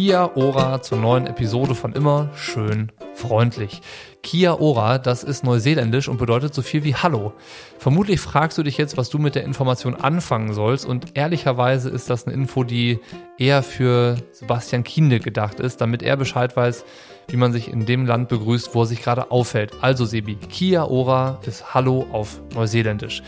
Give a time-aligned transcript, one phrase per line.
[0.00, 3.82] Kia Ora zur neuen Episode von Immer schön freundlich.
[4.22, 7.34] Kia Ora, das ist neuseeländisch und bedeutet so viel wie Hallo.
[7.76, 12.08] Vermutlich fragst du dich jetzt, was du mit der Information anfangen sollst und ehrlicherweise ist
[12.08, 12.98] das eine Info, die
[13.36, 16.86] eher für Sebastian Kienle gedacht ist, damit er Bescheid weiß,
[17.30, 19.72] wie man sich in dem Land begrüßt, wo er sich gerade aufhält.
[19.80, 23.22] Also Sebi, Kia Ora ist Hallo auf Neuseeländisch.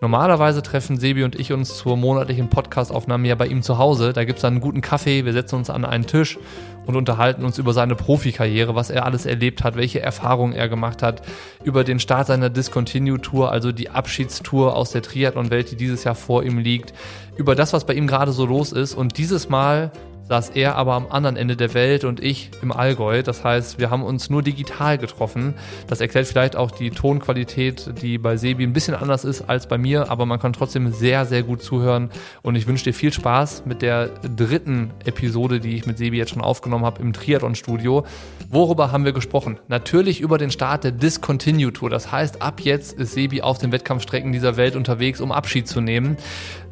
[0.00, 4.12] Normalerweise treffen Sebi und ich uns zur monatlichen Podcastaufnahme ja bei ihm zu Hause.
[4.12, 6.38] Da gibt es einen guten Kaffee, wir setzen uns an einen Tisch
[6.86, 11.02] und unterhalten uns über seine Profikarriere, was er alles erlebt hat, welche Erfahrungen er gemacht
[11.02, 11.22] hat,
[11.62, 16.14] über den Start seiner Discontinue Tour, also die Abschiedstour aus der Triathlon-Welt, die dieses Jahr
[16.14, 16.92] vor ihm liegt,
[17.36, 18.94] über das, was bei ihm gerade so los ist.
[18.94, 19.90] Und dieses Mal
[20.28, 23.22] saß er aber am anderen Ende der Welt und ich im Allgäu.
[23.22, 25.54] Das heißt, wir haben uns nur digital getroffen.
[25.86, 29.78] Das erklärt vielleicht auch die Tonqualität, die bei Sebi ein bisschen anders ist als bei
[29.78, 32.10] mir, aber man kann trotzdem sehr, sehr gut zuhören.
[32.42, 36.30] Und ich wünsche dir viel Spaß mit der dritten Episode, die ich mit Sebi jetzt
[36.30, 38.04] schon aufgenommen habe im Triathlon-Studio.
[38.48, 39.58] Worüber haben wir gesprochen?
[39.68, 41.90] Natürlich über den Start der Discontinue Tour.
[41.90, 45.80] Das heißt, ab jetzt ist Sebi auf den Wettkampfstrecken dieser Welt unterwegs, um Abschied zu
[45.80, 46.16] nehmen.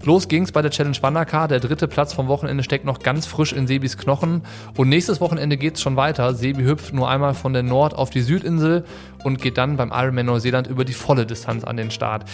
[0.04, 1.46] Los ging's bei der Challenge Wandercar.
[1.46, 4.42] Der dritte Platz vom Wochenende steckt noch ganz frisch in Sebis Knochen.
[4.76, 6.32] Und nächstes Wochenende geht's schon weiter.
[6.32, 8.84] Sebi hüpft nur einmal von der Nord- auf die Südinsel
[9.24, 12.24] und geht dann beim Ironman Neuseeland über die volle Distanz an den Start.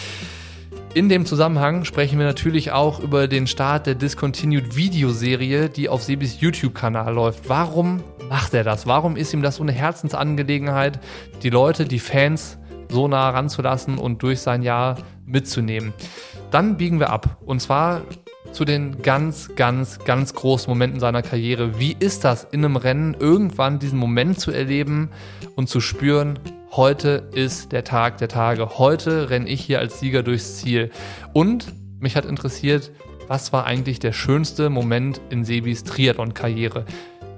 [0.92, 6.02] In dem Zusammenhang sprechen wir natürlich auch über den Start der Discontinued Videoserie, die auf
[6.02, 7.48] Sebis YouTube-Kanal läuft.
[7.48, 8.86] Warum macht er das?
[8.86, 11.00] Warum ist ihm das so eine Herzensangelegenheit,
[11.42, 12.58] die Leute, die Fans
[12.90, 15.94] so nah ranzulassen und durch sein Jahr mitzunehmen?
[16.50, 17.38] Dann biegen wir ab.
[17.46, 18.02] Und zwar
[18.52, 21.78] zu den ganz, ganz, ganz großen Momenten seiner Karriere.
[21.78, 25.10] Wie ist das in einem Rennen, irgendwann diesen Moment zu erleben
[25.56, 26.38] und zu spüren,
[26.72, 28.78] heute ist der Tag der Tage.
[28.78, 30.90] Heute renne ich hier als Sieger durchs Ziel.
[31.32, 32.90] Und mich hat interessiert,
[33.28, 36.84] was war eigentlich der schönste Moment in Sebis Triathlon-Karriere?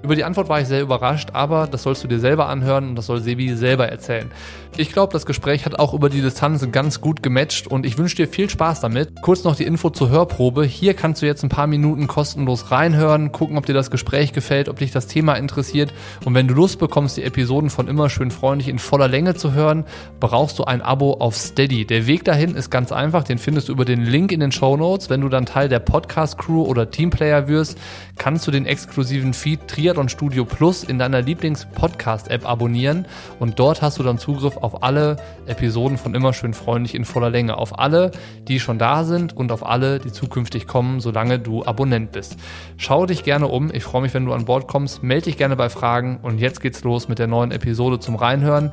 [0.03, 2.95] Über die Antwort war ich sehr überrascht, aber das sollst du dir selber anhören und
[2.95, 4.31] das soll Sebi selber erzählen.
[4.77, 8.15] Ich glaube, das Gespräch hat auch über die Distanz ganz gut gematcht und ich wünsche
[8.15, 9.21] dir viel Spaß damit.
[9.21, 10.63] Kurz noch die Info zur Hörprobe.
[10.63, 14.69] Hier kannst du jetzt ein paar Minuten kostenlos reinhören, gucken, ob dir das Gespräch gefällt,
[14.69, 15.93] ob dich das Thema interessiert.
[16.25, 19.53] Und wenn du Lust bekommst, die Episoden von immer schön freundlich in voller Länge zu
[19.53, 19.85] hören,
[20.19, 21.85] brauchst du ein Abo auf Steady.
[21.85, 24.77] Der Weg dahin ist ganz einfach, den findest du über den Link in den Show
[24.77, 25.09] Notes.
[25.09, 27.77] Wenn du dann Teil der Podcast Crew oder Teamplayer wirst,
[28.17, 33.05] kannst du den exklusiven Feed Triathlon Studio Plus in deiner Lieblings-Podcast-App abonnieren
[33.39, 37.29] und dort hast du dann Zugriff auf alle Episoden von Immer schön freundlich in voller
[37.29, 37.57] Länge.
[37.57, 38.11] Auf alle,
[38.47, 42.37] die schon da sind und auf alle, die zukünftig kommen, solange du Abonnent bist.
[42.77, 43.69] Schau dich gerne um.
[43.73, 45.03] Ich freue mich, wenn du an Bord kommst.
[45.03, 46.19] Melde dich gerne bei Fragen.
[46.21, 48.71] Und jetzt geht's los mit der neuen Episode zum Reinhören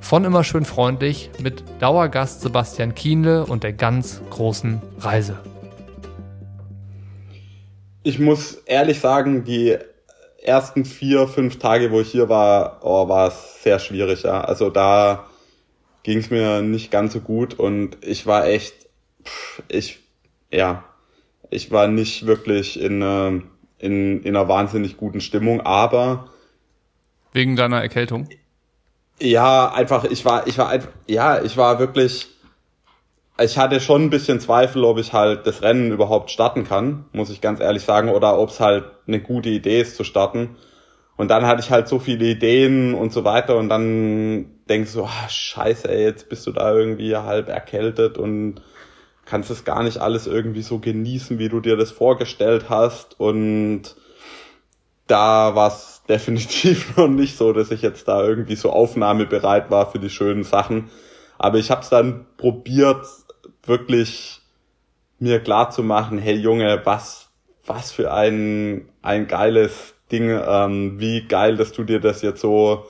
[0.00, 5.38] von Immer schön freundlich mit Dauergast Sebastian Kienle und der ganz großen Reise.
[8.02, 9.76] Ich muss ehrlich sagen, die
[10.44, 14.22] ersten vier, fünf Tage, wo ich hier war, oh, war es sehr schwierig.
[14.22, 14.42] Ja.
[14.42, 15.26] Also da
[16.02, 18.74] ging es mir nicht ganz so gut und ich war echt,
[19.68, 20.00] ich,
[20.50, 20.84] ja,
[21.50, 23.02] ich war nicht wirklich in,
[23.78, 26.28] in, in einer wahnsinnig guten Stimmung, aber
[27.34, 28.28] wegen deiner Erkältung?
[29.20, 32.28] Ja, einfach, ich war, ich war einfach, ja, ich war wirklich,
[33.38, 37.30] ich hatte schon ein bisschen Zweifel, ob ich halt das Rennen überhaupt starten kann, muss
[37.30, 40.56] ich ganz ehrlich sagen, oder ob es halt eine gute Idee ist zu starten.
[41.16, 45.04] Und dann hatte ich halt so viele Ideen und so weiter und dann denkst du,
[45.04, 48.62] ah, scheiße, ey, jetzt bist du da irgendwie halb erkältet und
[49.24, 53.18] kannst es gar nicht alles irgendwie so genießen, wie du dir das vorgestellt hast.
[53.18, 53.96] Und
[55.06, 59.90] da war es definitiv noch nicht so, dass ich jetzt da irgendwie so aufnahmebereit war
[59.90, 60.90] für die schönen Sachen.
[61.38, 63.06] Aber ich habe es dann probiert,
[63.64, 64.40] wirklich
[65.18, 67.30] mir klar zu machen, hey Junge, was,
[67.66, 72.86] was für ein, ein geiles Ding, ähm, wie geil, dass du dir das jetzt so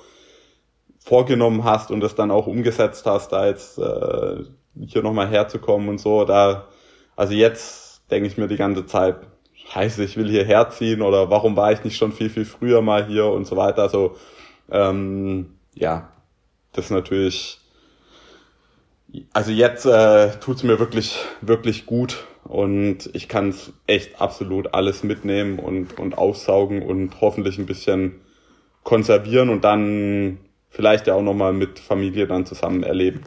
[0.98, 4.44] vorgenommen hast und das dann auch umgesetzt hast, da jetzt äh,
[4.87, 6.25] hier nochmal herzukommen und so.
[6.25, 6.69] Da,
[7.15, 9.16] also jetzt denke ich mir die ganze Zeit,
[9.54, 13.07] scheiße, ich will hier herziehen oder warum war ich nicht schon viel, viel früher mal
[13.07, 13.83] hier und so weiter.
[13.83, 14.16] Also
[14.71, 16.09] ähm, ja,
[16.72, 17.60] das ist natürlich
[19.33, 25.03] also jetzt äh, tut mir wirklich, wirklich gut und ich kann es echt absolut alles
[25.03, 28.21] mitnehmen und, und aufsaugen und hoffentlich ein bisschen
[28.83, 30.39] konservieren und dann
[30.69, 33.22] vielleicht ja auch nochmal mit Familie dann zusammen erleben.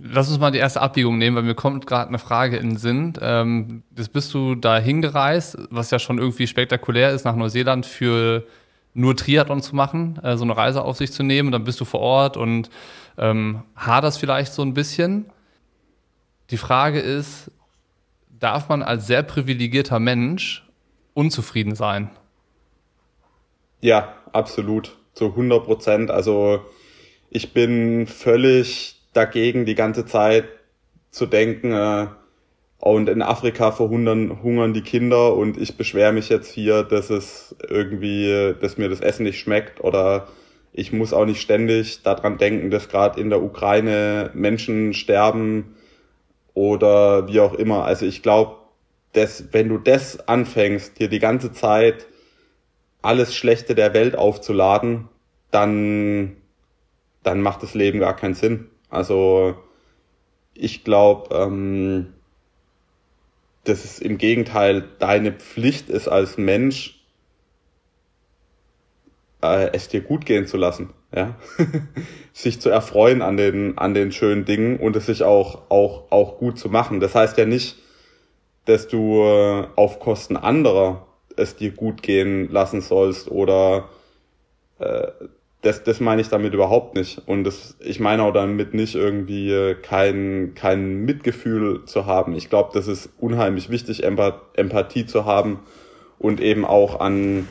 [0.00, 2.78] Lass uns mal die erste Abbiegung nehmen, weil mir kommt gerade eine Frage in den
[2.78, 3.14] Sinn.
[3.20, 8.46] Ähm, das bist du da hingereist, was ja schon irgendwie spektakulär ist, nach Neuseeland für
[8.98, 11.52] nur Triathlon zu machen, äh, so eine Reise auf sich zu nehmen.
[11.52, 12.68] Dann bist du vor Ort und
[13.16, 15.26] ähm, haderst vielleicht so ein bisschen.
[16.50, 17.50] Die Frage ist,
[18.28, 20.68] darf man als sehr privilegierter Mensch
[21.14, 22.10] unzufrieden sein?
[23.80, 24.96] Ja, absolut.
[25.14, 26.10] Zu 100 Prozent.
[26.10, 26.64] Also
[27.30, 30.44] ich bin völlig dagegen, die ganze Zeit
[31.10, 32.08] zu denken, äh,
[32.78, 37.56] und in Afrika verhungern hungern die Kinder und ich beschwere mich jetzt hier, dass es
[37.68, 40.28] irgendwie, dass mir das Essen nicht schmeckt oder
[40.72, 45.74] ich muss auch nicht ständig daran denken, dass gerade in der Ukraine Menschen sterben
[46.54, 47.84] oder wie auch immer.
[47.84, 48.56] Also ich glaube,
[49.12, 52.06] dass wenn du das anfängst, dir die ganze Zeit
[53.02, 55.08] alles Schlechte der Welt aufzuladen,
[55.50, 56.36] dann,
[57.22, 58.66] dann macht das Leben gar keinen Sinn.
[58.90, 59.56] Also
[60.54, 62.14] ich glaube, ähm,
[63.68, 67.00] dass es im Gegenteil deine Pflicht ist als Mensch,
[69.42, 71.36] äh, es dir gut gehen zu lassen, ja,
[72.32, 76.38] sich zu erfreuen an den an den schönen Dingen und es sich auch auch auch
[76.38, 77.00] gut zu machen.
[77.00, 77.76] Das heißt ja nicht,
[78.64, 81.06] dass du äh, auf Kosten anderer
[81.36, 83.88] es dir gut gehen lassen sollst oder
[84.80, 85.08] äh,
[85.62, 87.22] das, das meine ich damit überhaupt nicht.
[87.26, 92.34] Und das, ich meine auch damit nicht irgendwie äh, kein, kein Mitgefühl zu haben.
[92.34, 95.60] Ich glaube, das ist unheimlich wichtig, Empathie zu haben
[96.18, 97.48] und eben auch an,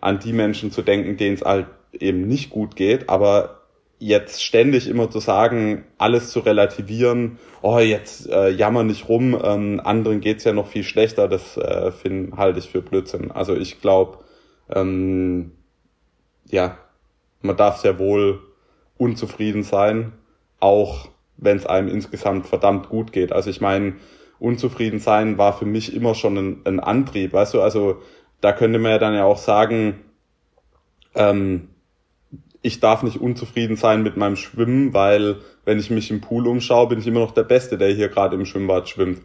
[0.00, 3.10] an die Menschen zu denken, denen es halt eben nicht gut geht.
[3.10, 3.60] Aber
[3.98, 9.82] jetzt ständig immer zu sagen, alles zu relativieren, oh, jetzt äh, jammer nicht rum, ähm,
[9.84, 13.30] anderen geht's ja noch viel schlechter, das äh, finde halte ich für Blödsinn.
[13.30, 14.18] Also ich glaube,
[14.74, 15.52] ähm,
[16.46, 16.78] ja,
[17.42, 18.40] man darf sehr wohl
[18.98, 20.12] unzufrieden sein,
[20.58, 23.32] auch wenn es einem insgesamt verdammt gut geht.
[23.32, 23.94] Also ich meine,
[24.38, 28.02] unzufrieden sein war für mich immer schon ein, ein Antrieb, weißt du, also
[28.40, 30.00] da könnte man ja dann ja auch sagen,
[31.14, 31.68] ähm,
[32.62, 36.88] ich darf nicht unzufrieden sein mit meinem Schwimmen, weil wenn ich mich im Pool umschaue,
[36.88, 39.22] bin ich immer noch der Beste, der hier gerade im Schwimmbad schwimmt.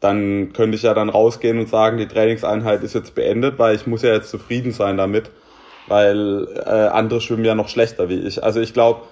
[0.00, 3.86] Dann könnte ich ja dann rausgehen und sagen, die Trainingseinheit ist jetzt beendet, weil ich
[3.86, 5.30] muss ja jetzt zufrieden sein damit
[5.88, 8.42] weil äh, andere schwimmen ja noch schlechter wie ich.
[8.42, 9.02] Also ich glaube,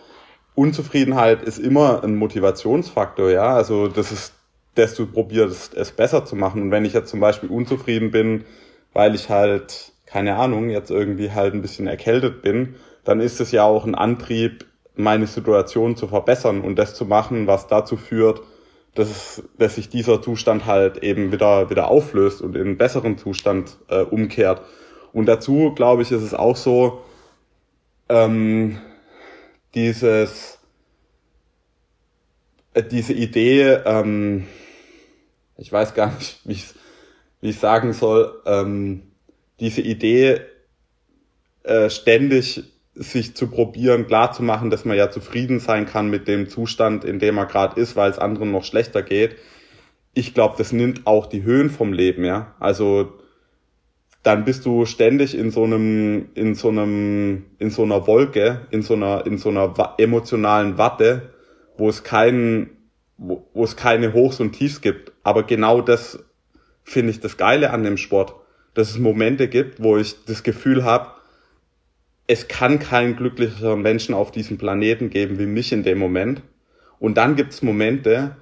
[0.54, 3.54] Unzufriedenheit ist immer ein Motivationsfaktor, ja.
[3.54, 4.34] Also das ist,
[4.96, 6.62] du probierst, es besser zu machen.
[6.62, 8.44] Und wenn ich jetzt zum Beispiel unzufrieden bin,
[8.92, 13.50] weil ich halt, keine Ahnung, jetzt irgendwie halt ein bisschen erkältet bin, dann ist es
[13.52, 14.64] ja auch ein Antrieb,
[14.96, 18.42] meine Situation zu verbessern und das zu machen, was dazu führt,
[18.94, 23.76] dass, dass sich dieser Zustand halt eben wieder, wieder auflöst und in einen besseren Zustand
[23.88, 24.62] äh, umkehrt.
[25.14, 27.02] Und dazu, glaube ich, ist es auch so,
[28.08, 28.80] ähm,
[29.74, 30.58] dieses,
[32.74, 34.46] äh, diese Idee, ähm,
[35.56, 36.74] ich weiß gar nicht, wie ich
[37.40, 39.02] wie ich sagen soll, ähm,
[39.60, 40.40] diese Idee,
[41.62, 42.64] äh, ständig
[42.94, 47.04] sich zu probieren, klar zu machen, dass man ja zufrieden sein kann mit dem Zustand,
[47.04, 49.36] in dem man gerade ist, weil es anderen noch schlechter geht.
[50.14, 52.54] Ich glaube, das nimmt auch die Höhen vom Leben, ja.
[52.58, 53.12] Also
[54.24, 58.80] dann bist du ständig in so einem, in so einem, in so einer Wolke, in
[58.82, 61.34] so einer, in so einer emotionalen Watte,
[61.76, 62.70] wo es keinen,
[63.18, 65.12] wo, wo es keine Hochs und Tiefs gibt.
[65.22, 66.24] Aber genau das
[66.84, 68.34] finde ich das Geile an dem Sport,
[68.72, 71.10] dass es Momente gibt, wo ich das Gefühl habe,
[72.26, 76.40] es kann keinen glücklicheren Menschen auf diesem Planeten geben wie mich in dem Moment.
[76.98, 78.36] Und dann gibt es Momente,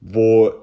[0.00, 0.54] wo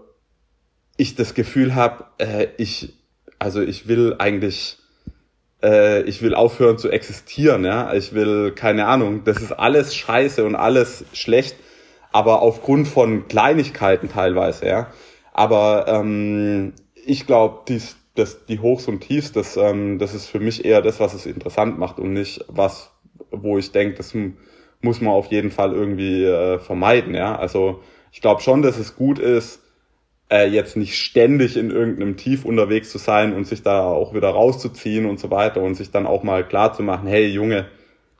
[0.97, 2.96] ich das Gefühl habe, äh, ich,
[3.39, 4.77] also ich will eigentlich,
[5.61, 7.93] äh, ich will aufhören zu existieren, ja.
[7.93, 11.55] Ich will, keine Ahnung, das ist alles scheiße und alles schlecht,
[12.11, 14.91] aber aufgrund von Kleinigkeiten teilweise, ja.
[15.33, 20.39] Aber ähm, ich glaube, dies, das, die Hochs und Tiefs, das, ähm, das ist für
[20.39, 22.91] mich eher das, was es interessant macht und nicht was,
[23.29, 24.15] wo ich denke, das
[24.81, 27.35] muss man auf jeden Fall irgendwie äh, vermeiden, ja.
[27.37, 27.81] Also
[28.11, 29.61] ich glaube schon, dass es gut ist,
[30.29, 34.29] äh, jetzt nicht ständig in irgendeinem Tief unterwegs zu sein und sich da auch wieder
[34.29, 37.67] rauszuziehen und so weiter und sich dann auch mal klar zu machen, hey Junge,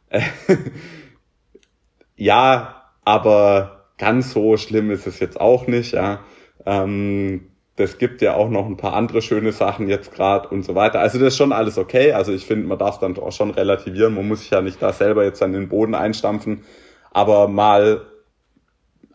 [0.10, 0.22] äh,
[2.16, 6.22] ja, aber ganz so schlimm ist es jetzt auch nicht, ja.
[6.66, 10.74] Ähm, das gibt ja auch noch ein paar andere schöne Sachen jetzt gerade und so
[10.74, 11.00] weiter.
[11.00, 12.12] Also das ist schon alles okay.
[12.12, 14.16] Also ich finde, man darf dann auch schon relativieren.
[14.16, 16.64] Man muss sich ja nicht da selber jetzt an den Boden einstampfen.
[17.12, 18.02] Aber mal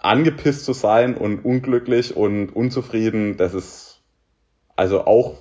[0.03, 4.01] angepisst zu sein und unglücklich und unzufrieden, das ist
[4.77, 5.35] also auch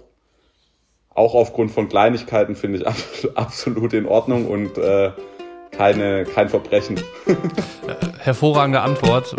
[1.13, 2.87] auch aufgrund von Kleinigkeiten finde ich
[3.37, 5.11] absolut in Ordnung und äh,
[5.71, 6.99] keine, kein Verbrechen.
[8.19, 9.35] Hervorragende Antwort.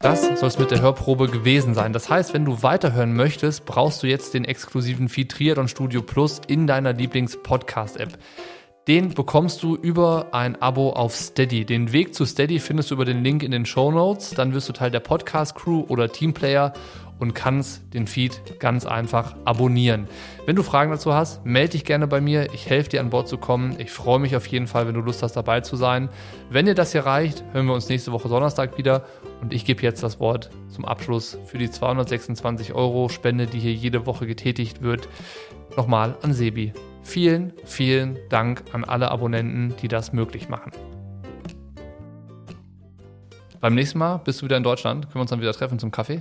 [0.00, 1.92] Das soll es mit der Hörprobe gewesen sein.
[1.92, 6.40] Das heißt, wenn du weiterhören möchtest, brauchst du jetzt den exklusiven Feed Triathlon Studio Plus
[6.46, 8.16] in deiner Lieblings-Podcast-App.
[8.88, 11.66] Den bekommst du über ein Abo auf Steady.
[11.66, 14.30] Den Weg zu Steady findest du über den Link in den Show Notes.
[14.30, 16.72] Dann wirst du Teil der Podcast-Crew oder Teamplayer
[17.18, 20.08] und kannst den Feed ganz einfach abonnieren.
[20.46, 22.54] Wenn du Fragen dazu hast, melde dich gerne bei mir.
[22.54, 23.78] Ich helfe dir an Bord zu kommen.
[23.78, 26.08] Ich freue mich auf jeden Fall, wenn du Lust hast, dabei zu sein.
[26.48, 29.04] Wenn dir das hier reicht, hören wir uns nächste Woche Donnerstag wieder.
[29.42, 33.74] Und ich gebe jetzt das Wort zum Abschluss für die 226 Euro Spende, die hier
[33.74, 35.10] jede Woche getätigt wird,
[35.76, 36.72] nochmal an Sebi.
[37.08, 40.72] Vielen, vielen Dank an alle Abonnenten, die das möglich machen.
[43.62, 45.06] Beim nächsten Mal bist du wieder in Deutschland.
[45.06, 46.20] Können wir uns dann wieder treffen zum Kaffee?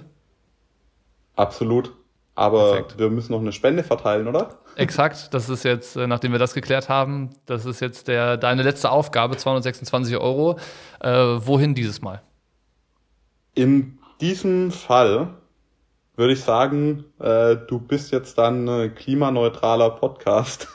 [1.36, 1.92] Absolut.
[2.36, 3.00] Aber Perfekt.
[3.00, 4.60] wir müssen noch eine Spende verteilen, oder?
[4.78, 5.34] Exakt.
[5.34, 8.90] Das ist jetzt, äh, nachdem wir das geklärt haben, das ist jetzt der, deine letzte
[8.90, 10.58] Aufgabe, 226 Euro.
[11.02, 12.22] Äh, wohin dieses Mal?
[13.56, 15.34] In diesem Fall
[16.18, 20.68] würde ich sagen, äh, du bist jetzt dann ein klimaneutraler Podcast.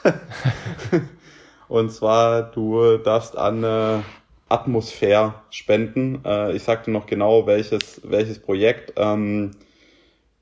[1.67, 3.99] Und zwar, du darfst an äh,
[4.47, 6.23] Atmosphäre spenden.
[6.25, 8.93] Äh, ich sagte noch genau, welches, welches Projekt.
[8.95, 9.51] Ähm,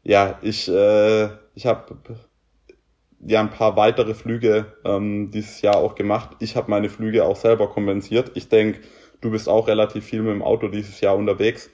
[0.03, 1.95] ja, ich, äh, ich habe
[3.25, 6.29] ja ein paar weitere Flüge ähm, dieses Jahr auch gemacht.
[6.39, 8.31] Ich habe meine Flüge auch selber kompensiert.
[8.35, 8.81] Ich denke,
[9.19, 11.71] du bist auch relativ viel mit dem Auto dieses Jahr unterwegs.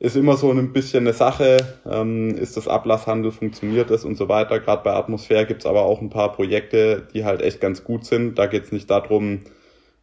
[0.00, 4.30] Ist immer so ein bisschen eine Sache, ähm, ist das Ablasshandel, funktioniert es und so
[4.30, 4.58] weiter.
[4.58, 8.38] Gerade bei Atmosphäre gibt's aber auch ein paar Projekte, die halt echt ganz gut sind.
[8.38, 9.40] Da geht's nicht darum,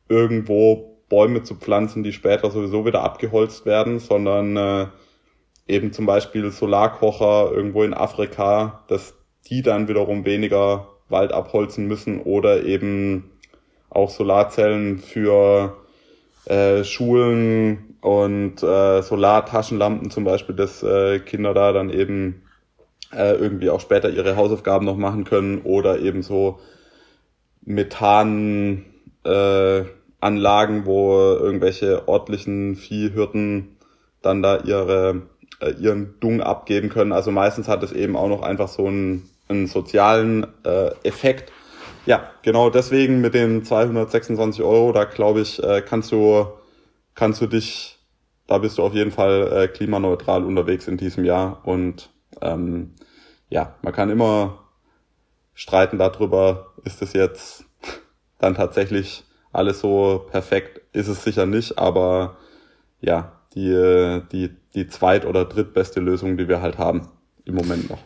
[0.08, 4.86] irgendwo Bäume zu pflanzen, die später sowieso wieder abgeholzt werden, sondern äh,
[5.68, 9.16] eben zum Beispiel Solarkocher irgendwo in Afrika, dass
[9.50, 13.32] die dann wiederum weniger Wald abholzen müssen oder eben
[13.89, 15.75] auch Solarzellen für
[16.46, 22.44] äh, Schulen und äh, Solartaschenlampen zum Beispiel, dass äh, Kinder da dann eben
[23.13, 26.60] äh, irgendwie auch später ihre Hausaufgaben noch machen können oder eben so
[27.62, 28.86] Methan
[29.24, 29.84] äh,
[30.20, 33.77] Anlagen, wo irgendwelche örtlichen Viehhirten
[34.22, 35.22] dann da ihre
[35.60, 37.12] äh, ihren Dung abgeben können.
[37.12, 41.51] Also meistens hat es eben auch noch einfach so einen, einen sozialen äh, Effekt.
[42.06, 46.46] Ja, genau deswegen mit den 226 Euro, da glaube ich, äh, kannst du,
[47.18, 47.98] kannst du dich,
[48.46, 51.62] da bist du auf jeden Fall äh, klimaneutral unterwegs in diesem Jahr.
[51.66, 52.10] Und
[52.42, 52.94] ähm,
[53.50, 54.70] ja, man kann immer
[55.54, 57.66] streiten darüber, ist es jetzt
[58.40, 62.38] dann tatsächlich alles so perfekt, ist es sicher nicht, aber
[63.02, 67.10] ja, die, die, die zweit- oder drittbeste Lösung, die wir halt haben
[67.46, 68.00] im Moment noch.